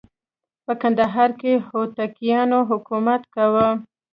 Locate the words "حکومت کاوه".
2.69-3.67